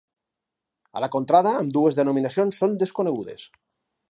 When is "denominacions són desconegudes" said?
2.01-3.51